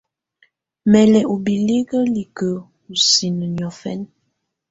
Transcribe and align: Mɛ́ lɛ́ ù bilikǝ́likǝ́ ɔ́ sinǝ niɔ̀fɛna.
Mɛ́ 0.91 1.03
lɛ́ 1.11 1.27
ù 1.33 1.35
bilikǝ́likǝ́ 1.43 2.53
ɔ́ 2.89 2.95
sinǝ 3.09 3.45
niɔ̀fɛna. 3.55 4.05